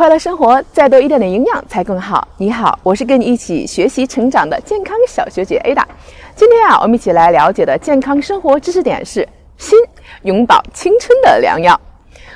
[0.00, 2.26] 快乐生活，再多一点点营养才更好。
[2.38, 5.84] 你好，我是跟你一起学习成长的健康小学姐 Ada。
[6.34, 9.28] 今天啊，我们一起来了解的健康生活知识点是
[9.58, 9.76] 锌，
[10.22, 11.78] 永葆青春的良药。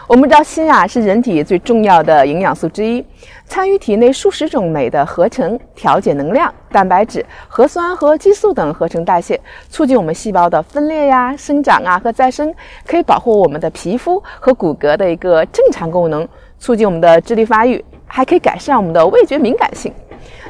[0.06, 3.02] 我们知道锌啊是人体最重要的营养素之一，
[3.46, 9.40] 参与体内数十种酶的合成、调节能量、蛋白质、核酸和激素等合成代谢，
[9.70, 12.54] 促进我们细胞的分裂呀、生长啊和再生，
[12.86, 16.28] 可以保护我们的皮肤和骨骼的一个正常功能，
[16.64, 19.92] 促进我们的智力发育，还可以改善我们的味觉敏感性。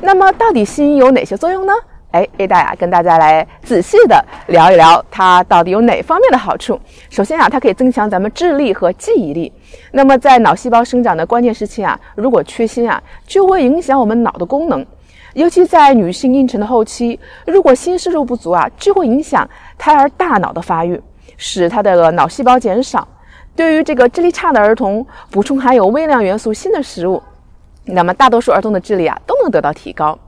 [0.00, 1.72] 那么，到底锌有哪些作用呢？
[2.12, 6.78] 哎，A 大呀，跟大家来仔细的聊一聊它到底有哪方面的好处。
[7.10, 9.52] 首先啊，它可以增强咱们智力和记忆力。
[9.90, 14.86] 那么在脑细胞生长的关键时期啊，如果缺锌啊，就会影响我们脑的功能。
[15.32, 21.02] 尤其在女性妊娠的后期，如果锌摄入不足啊，就会影响胎儿大脑的发育，
[21.36, 23.08] 使它的脑细胞减少。
[23.56, 27.22] 对于这个智力差的儿童，补充含有微量元素锌的食物，
[27.84, 30.18] 那么大多数儿童的智力啊都能得到提高。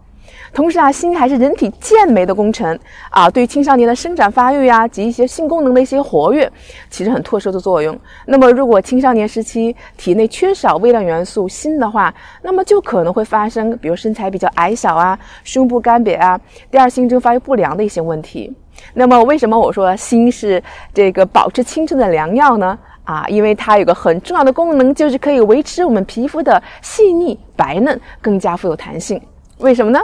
[0.52, 2.78] 同时啊，锌还是人体健美的工程
[3.10, 6.50] 啊，对青少年的生长发育呀及一些性功能的一些活跃，
[6.88, 7.98] 起着很特殊的作用。
[8.26, 18.54] 那么，如果青少年时期体内缺少微量元素锌的话，那么就可能会发生，比如身材比较矮小啊、胸部干瘪啊、第二性征发育不良的一些问题。
[18.94, 20.62] 那么，为什么我说锌是
[20.94, 22.78] 这个保持青春的良药呢？
[23.06, 29.18] 啊，因为它有个很重要的功能，就是可以维持我们皮肤的细腻白嫩，更加富有弹性。
[29.58, 29.98] 为什么呢？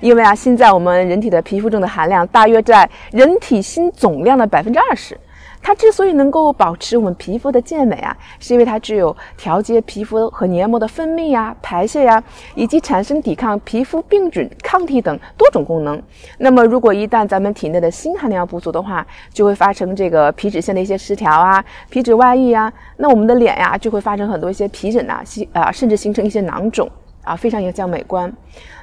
[0.00, 5.18] 因为啊，锌在我们人体的皮肤中的含量大约在人体锌总量的百分之二十。
[5.62, 12.22] 它之所以能够保持我们皮肤的健美啊，是因为它具有调节皮肤和黏膜的分泌呀、排泄呀，
[12.56, 16.02] 以及产生抵抗皮肤病菌、抗体等多种功能。
[16.38, 26.90] 那么，如果一旦咱们体内的锌含量不足的话，就会发生这个皮脂腺的一些失调啊、皮脂外溢啊，那我们的脸呀就会发生很多一些皮疹呐、形啊，甚至形成一些囊肿。
[27.22, 28.32] 啊，非常影响美观。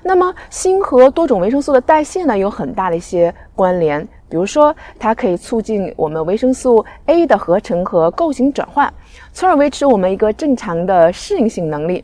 [0.01, 4.05] 那么，锌和多种维生素的代谢呢，有很大的一些关联。
[4.29, 8.93] 比如说，它可以促进我们维生素 A 的合成和构型转换，
[9.33, 12.03] 从而维持我们一个正常的适应性能力。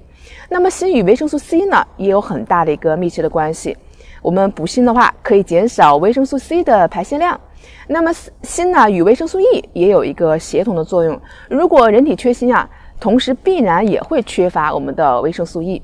[0.49, 3.77] 那么，锌与维生素 C 呢，也有很大的一个密切的关系。
[4.21, 7.39] 我们补锌的话，可以减少维生素 C 的排泄量。
[7.87, 11.19] 那么，锌呢，与维生素 E 也有一个协同的作用。
[11.47, 12.67] 如果人体缺锌啊，
[12.99, 15.79] 同时必然也会缺乏我们的维生素 E。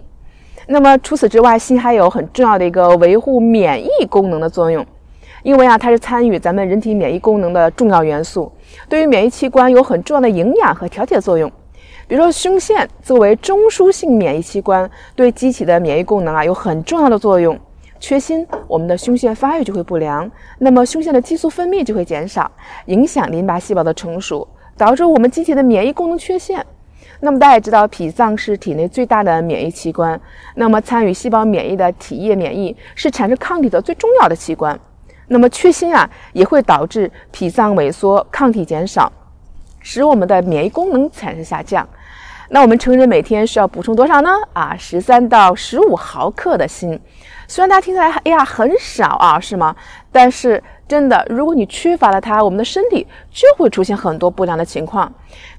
[0.72, 4.86] 那么除此之外，锌还有很重要的一个维护免疫功能的作用，
[5.44, 8.50] 因为啊，它是参与咱们人体免疫功能的重要元素，
[8.88, 11.52] 对于免疫器官有很重要的营养和调节作用。
[12.08, 17.60] 比如说，胸腺作为中枢性免疫器官，对机体的免疫功能啊有很重要的作用。
[18.00, 22.50] 缺锌，我们的胸腺发育就会不良，那么胸腺的激素分泌就会减少，
[22.86, 26.66] 影响淋巴细胞的成熟，导致我们机体的免疫功能缺陷。
[27.20, 30.20] 那么大家也知道，脾脏是体内最大的免疫器官。
[30.56, 34.80] 那么参与细胞免疫的体液免疫是产生抗体的最重要的器官。
[35.28, 39.12] 那么缺锌啊，也会导致脾脏萎缩、抗体减少，
[39.80, 41.88] 使我们的免疫功能产生下降。
[42.50, 44.30] 那我们成人每天需要补充多少呢？
[44.52, 47.00] 啊，十三到十五毫克的锌。
[47.48, 49.74] 虽然大家听起来哎呀很少啊，是吗？
[50.12, 55.12] 但是真的，如果你缺乏了它，我们的身体就会出现很多不良的情况。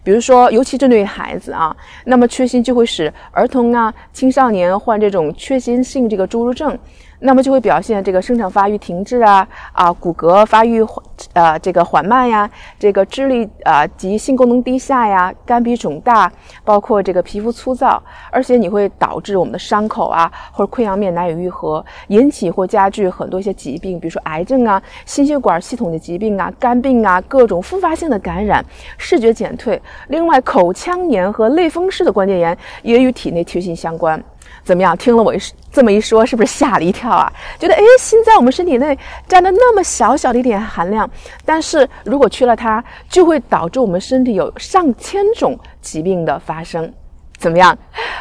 [0.05, 1.75] 比如说，尤其针对于孩子啊，
[2.05, 6.79] 那么缺锌就会使儿童啊、青少年患这种缺锌性这个侏儒症。
[7.25, 11.05] 那么就会表现这个生长发育停滞啊啊，骨骼发育缓
[11.35, 16.31] 呃这个缓慢呀，这个智力啊及性功能低下呀，肝脾肿大，
[16.65, 18.03] 包括这个皮肤粗糙，
[18.33, 28.65] 而且你会导致我们的伤口啊或者溃疡面难以愈合，引起或加剧很多一些疾病，比如说癌癌症啊、心血管系统的疾病啊、肝病啊，各种复发性的感染、
[28.99, 29.81] 视觉减退。
[30.09, 34.21] 另外，口腔炎和类风湿的关节炎也与体内缺锌相关。
[34.65, 34.97] 怎么样？
[34.97, 35.39] 听了我一
[35.71, 37.33] 这么一说，是不是吓了一跳啊？
[37.59, 38.99] 觉得哎，锌在我们身体内
[39.29, 41.09] 占的那么小小的一点含量，
[41.45, 46.93] 但是如果缺了它，就会导致我们身体有上千种疾病的发生。
[47.39, 47.77] 怎么样？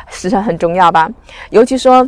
[0.09, 1.09] 实际上很重要吧？
[1.49, 2.07] 尤其说，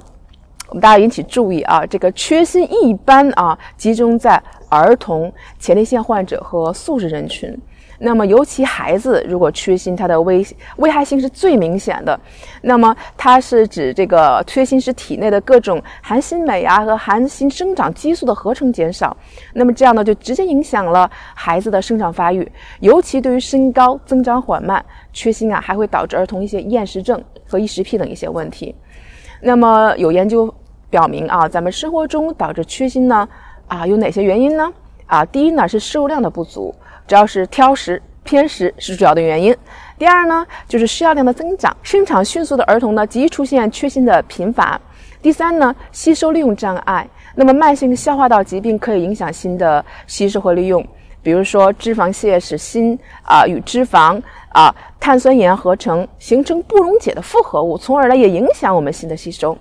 [0.73, 7.55] 我们大家引起注意啊，这个缺锌一般啊集中在儿童、前列腺患者和素食人群。
[7.99, 10.43] 那么，尤其孩子如果缺锌，它的危
[10.77, 12.19] 危害性是最明显的。
[12.63, 19.15] 那么，它是指这个缺锌使体内的各种含锌酶啊和含锌生长激素的合成减少。
[19.53, 24.83] 那么这样呢，就直接影响了孩子的生长发育，尤其对于身高增长缓慢，
[25.13, 28.73] 缺锌啊还会导致儿童一些厌食症和异食癖等一些问题。
[29.45, 30.52] 那么有研究
[30.93, 33.27] 表明啊，咱们生活中导致缺锌呢
[33.67, 34.71] 啊有哪些原因呢？
[35.07, 36.71] 啊，第一呢是摄入量的不足。
[37.07, 39.57] 主要是挑食偏食是主要的原因。
[39.97, 44.79] 第二呢，就是食药量的增长，生长迅速的儿童呢，极易出现缺锌的频繁。
[45.19, 47.09] 第三呢，吸收利用障碍。
[47.33, 50.85] 那么慢性消化道疾病可以影响锌的吸收和利用，
[51.23, 59.57] 比如说脂肪泻使锌啊与脂肪啊碳酸盐合成，形成不溶解的复合物，从而呢也影响我们锌的吸收。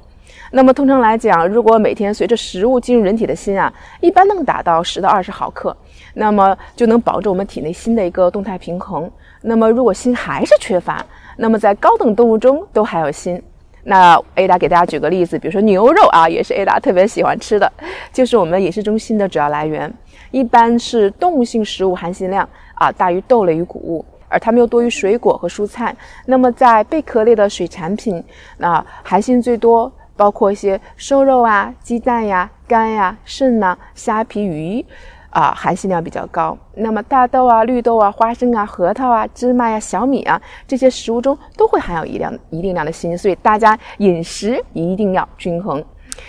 [0.54, 5.74] 那么通常来讲，如果每天随着食物进入人体的锌啊，一般能达到十到二十毫克，
[6.12, 9.10] 那么就能保证我们体内锌的一个动态平衡。
[9.40, 11.04] 那么如果锌还是缺乏，
[11.38, 13.42] 那么在高等动物中都含有锌。
[13.82, 17.72] 那 Ada 给大家举个例子，比如说牛肉啊，也是 Ada 特别喜欢吃的，
[18.12, 19.90] 就是我们饮食中锌的主要来源。
[20.32, 25.96] 一般是动物性食物含锌量啊大于豆类与谷物，而它们又多于水果和蔬菜。
[26.26, 28.22] 那么在贝壳类的水产品，
[28.58, 29.90] 那含锌最多。
[30.22, 34.86] 包括一些瘦肉啊、鸡蛋呀、肝呀、肾呐、虾皮、鱼，
[35.30, 36.56] 啊，含锌量比较高。
[36.74, 45.84] 那么大豆啊、绿豆啊、花生啊、核桃啊、芝麻呀、小米啊这些食物中都会含有一量一定量的锌，所以大家饮食一定要均衡。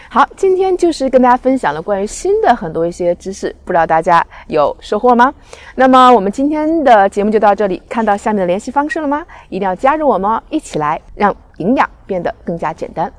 [0.10, 5.32] 好，今天就是跟大家分享了关于锌的很多一些知识，不知道大家有收获吗？
[5.76, 9.24] 那么我们今天的节目就到这里，看到下面的联系方式了吗？
[9.50, 13.14] 一定要加入我们哦，一起来让营养变得更加简单。